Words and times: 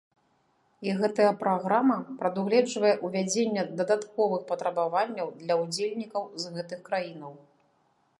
І 0.87 0.93
гэтая 1.01 1.31
праграма 1.41 1.97
прадугледжвае 2.21 2.93
ўвядзенне 3.09 3.65
дадатковых 3.81 4.41
патрабаванняў 4.53 5.27
для 5.43 5.59
ўдзельнікаў 5.61 6.23
з 6.45 6.55
гэтых 6.57 6.79
краінаў. 6.89 7.33